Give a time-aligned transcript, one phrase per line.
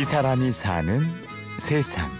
[0.00, 0.98] 이 사람이 사는
[1.58, 2.10] 세상.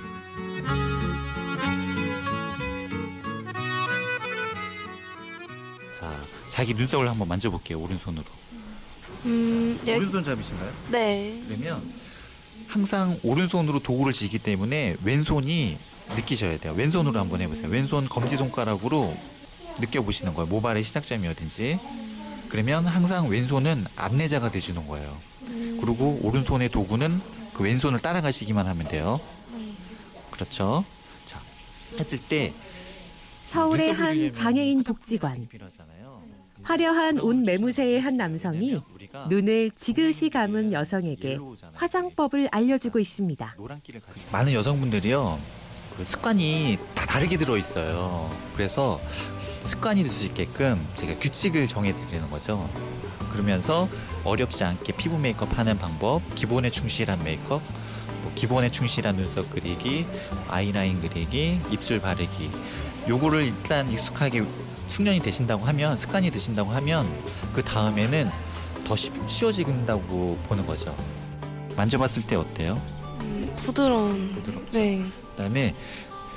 [5.99, 6.15] 자,
[6.51, 7.79] 자기 눈썹을 한번 만져볼게요.
[7.79, 8.27] 오른손으로.
[9.25, 10.71] 음, 여기, 오른손 잡이신가요?
[10.91, 11.43] 네.
[11.49, 11.81] 그러면
[12.69, 15.79] 항상 오른손으로 도구를 쥐기 때문에 왼손이
[16.17, 16.75] 느끼셔야 돼요.
[16.77, 17.69] 왼손으로 한번 해보세요.
[17.69, 19.17] 왼손 검지 손가락으로
[19.81, 20.47] 느껴보시는 거예요.
[20.51, 21.79] 모발의 시작점이 어딘지.
[22.51, 25.17] 그러면 항상 왼손은 안내자가 돼주는 거예요.
[25.81, 29.21] 그리고 오른손의 도구는 그 왼손을 따라가시기만 하면 돼요.
[30.31, 30.83] 그렇죠.
[31.27, 31.39] 자,
[31.99, 32.55] 했을 때
[33.45, 35.47] 서울의 한 장애인 복지관.
[35.47, 36.23] 필요하잖아요.
[36.63, 38.81] 화려한 옷 매무새의 한 남성이
[39.29, 41.39] 눈을 지그시 감은 여성에게.
[41.75, 43.57] 화장법을 알려주고 있습니다.
[44.33, 45.39] 많은 여성분들이요
[45.99, 48.35] 그 습관이 다 다르게 들어 있어요.
[48.55, 48.99] 그래서
[49.65, 52.69] 습관이 될 수 있게끔 제가 규칙을 정해 드리는 거죠.
[53.33, 53.89] 그러면서
[54.25, 57.63] 어렵지 않게 피부 메이크업 하는 방법, 기본에 충실한 메이크업,
[58.23, 60.07] 뭐 기본에 충실한 눈썹 그리기,
[60.49, 62.51] 아이라인 그리기, 입술 바르기.
[63.09, 64.45] 요거를 일단 익숙하게
[64.87, 67.09] 숙련이 되신다고 하면 습관이 드신다고 하면
[67.55, 68.31] 그 다음에는
[68.85, 70.95] 더 쉬, 쉬워진다고 보는 거죠.
[71.77, 72.81] 만져봤을 때 어때요?
[73.21, 74.33] 음, 부드러운.
[74.35, 74.79] 부드럽죠?
[74.79, 75.05] 네.
[75.37, 75.75] 그다음에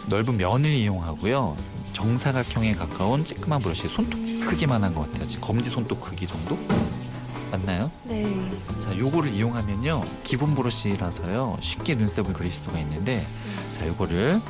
[0.08, 1.56] 넓은 면을 이용하고요.
[1.94, 5.28] 정사각형에 가까운 찌끄만 브러쉬 손톱 크기만 한 것 같아요.
[5.28, 6.58] 지금 검지 손톱 크기 정도?
[7.52, 7.90] 맞나요?
[8.04, 8.26] 네.
[8.82, 10.04] 자, 요거를 이용하면요.
[10.24, 11.58] 기본 브러쉬라서요.
[11.62, 13.26] 쉽게 눈썹을 그릴 수가 있는데
[13.74, 14.42] 자, 요거를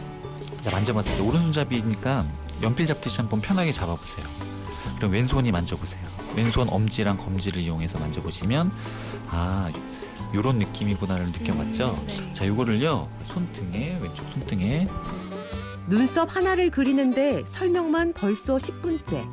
[0.62, 2.26] 자, 만져봤을 때 오른손잡이니까
[2.62, 4.26] 연필 잡듯이 한번 편하게 잡아보세요.
[4.98, 6.02] 그럼 왼손이 만져보세요.
[6.36, 8.72] 왼손 엄지랑 검지를 이용해서 만져보시면
[9.30, 9.70] 아,
[10.34, 11.90] 요런 느낌이구나를 느껴봤죠?
[12.00, 12.31] 음, 네.
[12.34, 13.09] 자, 요거를요.
[13.26, 14.88] 손등에 왼쪽 손등에
[15.88, 19.28] 눈썹 하나를 그리는데 설명만 벌써 10분째.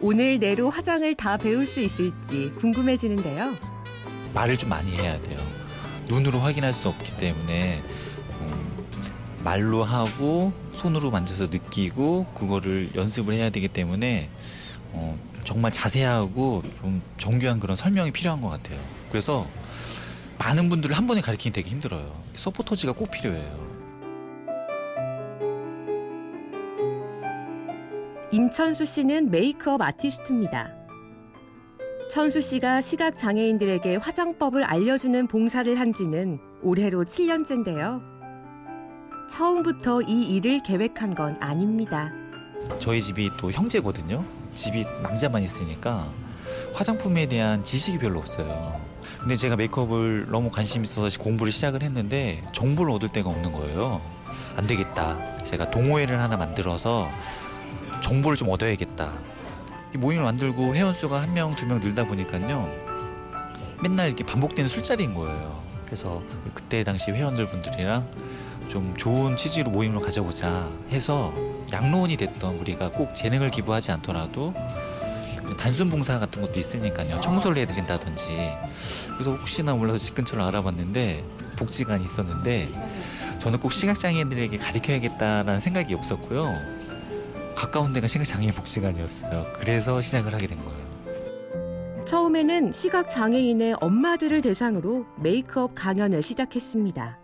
[0.00, 3.54] 오늘 내로 화장을 다 배울 수 있을지 궁금해지는데요.
[4.32, 5.38] 말을 좀 많이 해야 돼요.
[6.08, 7.82] 눈으로 확인할 수 없기 때문에
[8.40, 8.86] 음,
[9.44, 14.30] 말로 하고 손으로 만져서 느끼고 그거를 연습을 해야 되기 때문에
[14.92, 18.80] 어, 정말 자세하고 좀 정교한 그런 설명이 필요한 것 같아요.
[19.10, 19.46] 그래서
[20.38, 22.22] 많은 분들을 한 번에 가르치기 되게 힘들어요.
[22.36, 23.73] 서포터즈가 꼭 필요해요.
[28.34, 30.72] 임천수 씨는 메이크업 아티스트입니다.
[32.10, 38.02] 천수 씨가 시각 장애인들에게 화장법을 알려주는 봉사를 한 지는 올해로 7년째인데요.
[39.30, 42.10] 처음부터 이 일을 계획한 건 아닙니다.
[42.80, 44.24] 저희 집이 또 형제거든요.
[44.52, 46.12] 집이 남자만 있으니까
[46.72, 48.80] 화장품에 대한 지식이 별로 없어요.
[49.20, 54.00] 근데 제가 메이크업을 너무 관심 있어서 공부를 시작을 했는데 정보를 얻을 데가 없는 거예요.
[54.56, 55.16] 안 되겠다.
[55.44, 57.08] 제가 동호회를 하나 만들어서
[58.04, 59.12] 정보를 좀 얻어야겠다.
[59.94, 62.68] 이 모임을 만들고 회원수가 한 명, 두 명 늘다 보니까요.
[63.82, 65.62] 맨날 이렇게 반복되는 술자리인 거예요.
[65.86, 66.22] 그래서
[66.52, 68.06] 그때 당시 회원들 분들이랑
[68.68, 71.32] 좀 좋은 취지로 모임을 가져보자 해서
[71.72, 74.54] 양로원이 됐던 우리가 꼭 재능을 기부하지 않더라도
[75.58, 77.20] 단순 봉사 같은 것도 있으니까요.
[77.22, 78.52] 청소를 해드린다든지.
[79.14, 81.24] 그래서 혹시나 몰라서 집 근처를 알아봤는데
[81.56, 82.70] 복지관이 있었는데
[83.40, 86.73] 저는 꼭 시각장애인들에게 가르쳐야겠다라는 생각이 없었고요.
[87.54, 89.46] 가까운 데가 시각장애인 복지관이었어요.
[89.58, 90.84] 그래서 시작을 하게 된 거예요.
[92.04, 97.18] 처음에는 시각 장애인의 엄마들을 대상으로 메이크업 강연을 시작했습니다.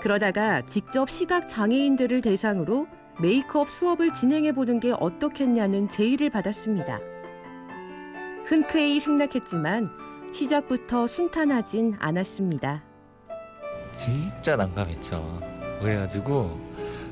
[0.00, 2.86] 그러다가 직접 시각 장애인들을 대상으로
[3.20, 7.00] 메이크업 수업을 진행해 보는 게 어떻겠냐는 제의를 받았습니다.
[8.46, 9.90] 흔쾌히 승낙했지만
[10.32, 12.82] 시작부터 순탄하진 않았습니다.
[13.92, 15.40] 진짜 난감했죠.
[15.80, 16.58] 그래가지고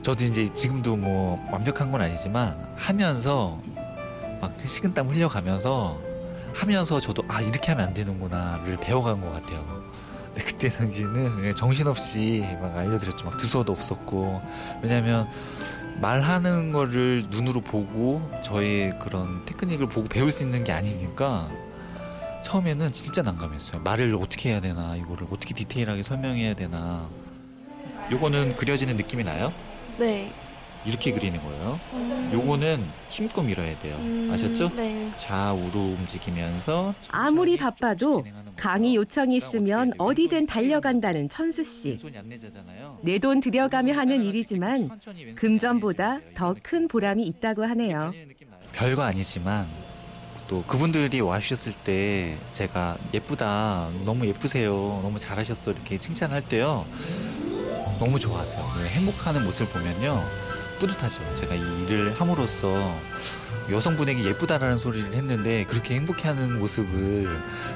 [0.03, 3.61] 저도 이제 지금도 뭐 완벽한 건 아니지만 하면서
[4.41, 5.99] 막 식은땀 흘려가면서
[6.55, 9.65] 하면서 저도 아 이렇게 하면 안 되는구나를 배워간 것 같아요.
[10.27, 13.27] 근데 그때 당시에는 정신없이 막 알려드렸죠.
[13.27, 14.41] 막 두서도 없었고
[14.83, 15.29] 왜냐하면
[16.01, 21.51] 말하는 거를 눈으로 보고 저의 그런 테크닉을 보고 배울 수 있는 게 아니니까
[22.45, 23.83] 처음에는 진짜 난감했어요.
[23.83, 27.09] 말을 어떻게 해야 되나 이거를 어떻게 디테일하게 설명해야 되나
[28.11, 29.53] 요거는 그려지는 느낌이 나요?
[29.99, 30.31] 네.
[30.87, 31.79] 이렇게 그리는 거예요.
[31.93, 33.97] 음, 요거는 힘껏 밀어야 돼요.
[33.99, 34.71] 음, 아셨죠?
[34.77, 35.11] 네.
[35.17, 38.25] 좌우로 움직이면서 아무리 바빠도.
[38.57, 41.99] 강의 요청이 있으면 어디든 달려간다는 천수 씨.
[43.03, 44.91] 내 돈 들여가며 하는 일이지만
[45.35, 46.21] 금전보다.
[46.35, 48.13] 더 큰 보람이 있다고 하네요.
[48.73, 49.67] 별거 아니지만
[50.47, 56.87] 또 그분들이 와주셨을 때 제가 예쁘다 너무 예쁘세요 너무 잘하셨어 이렇게 칭찬할 때요
[57.99, 60.23] 너무 좋아하세요 그 행복하는 모습을 보면요
[60.79, 61.21] 뿌듯하죠.
[61.35, 62.95] 제가 이 일을 함으로써
[63.69, 67.29] 여성분에게 예쁘다라는 소리를 했는데 그렇게 행복해하는 모습을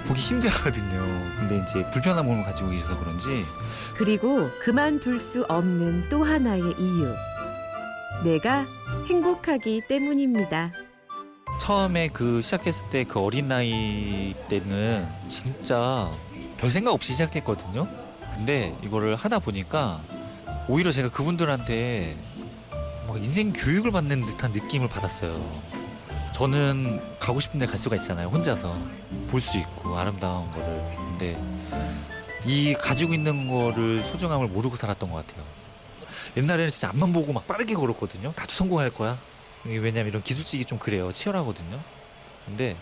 [0.06, 1.00] 보기 힘들거든요.
[1.36, 3.44] 근데 이제 불편한 몸을 가지고 계셔서 그런지
[3.96, 7.12] 그리고 그만둘 수 없는 또 하나의 이유.
[8.22, 8.66] 내가
[9.08, 10.70] 행복하기 때문입니다.
[11.60, 16.08] 처음에 그 시작했을 때 그 어린 나이 때는 진짜
[16.56, 17.88] 별 생각 없이 시작했거든요.
[18.34, 20.00] 근데 이거를 하다 보니까
[20.68, 22.16] 오히려 제가 그분들한테
[23.06, 25.62] 막 인생 교육을 받는 듯한 느낌을 받았어요.
[26.34, 28.28] 저는 가고 싶은 데 갈 수가 있잖아요.
[28.28, 28.76] 혼자서
[29.30, 30.96] 볼 수 있고 아름다운 거를.
[30.96, 31.38] 근데
[32.44, 35.44] 이 가지고 있는 거를 소중함을 모르고 살았던 것 같아요.
[36.36, 38.32] 옛날에는 진짜 앞만 보고 막 빠르게 걸었거든요.
[38.36, 39.18] 나도 성공할 거야.
[39.64, 41.12] 왜냐면 이런 기술직이 좀 그래요.
[41.12, 41.78] 치열하거든요.
[42.46, 42.76] 근데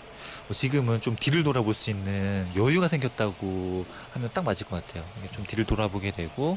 [0.46, 3.84] 뭐 지금은 좀 뒤를 돌아볼 수 있는 여유가 생겼다고
[4.14, 5.04] 하면 딱 맞을 것 같아요.
[5.32, 6.56] 좀 뒤를 돌아보게 되고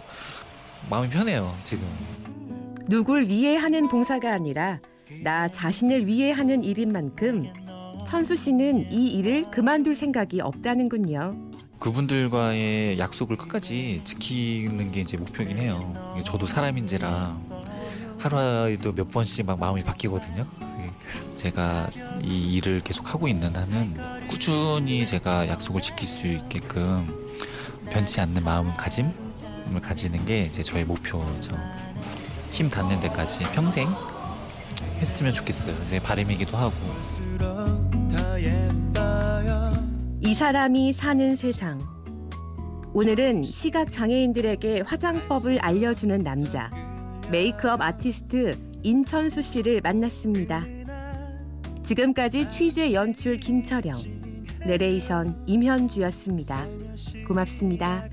[0.89, 1.56] 마음이 편해요.
[1.63, 1.88] 지금.
[2.88, 4.80] 누굴 위해 하는 봉사가 아니라
[5.24, 7.45] 나 자신을 위해 하는 일인 만큼
[8.07, 11.35] 천수 씨는 이 일을 그만둘 생각이 없다는군요.
[11.80, 15.94] 그분들과의 약속을 끝까지 지키는 게 이제 목표긴 해요.
[16.25, 17.38] 저도 사람인지라
[18.19, 20.45] 하루에도 몇 번씩 막 마음이 바뀌거든요.
[20.79, 20.91] 이게
[21.36, 21.89] 제가
[22.21, 27.38] 이 일을 계속 하고 있는 한은 꾸준히 제가 약속을 지킬 수 있게끔
[27.89, 29.12] 변치 않는 마음가짐
[29.74, 31.57] 을 가지는 게 이제 저의 목표죠.
[32.51, 33.89] 힘 닿는 데까지 평생
[35.00, 35.75] 했으면 좋겠어요.
[35.89, 36.74] 제 바람이기도 하고.
[40.21, 41.81] 이 사람이 사는 세상.
[42.94, 46.69] 오늘은 시각 장애인들에게 화장법을 알려주는 남자,
[47.31, 50.63] 메이크업 아티스트 인천수 씨를 만났습니다.
[51.83, 53.98] 지금까지 취재 연출 김철영,
[54.65, 56.68] 내레이션 임현주였습니다.
[57.27, 58.07] 고맙습니다.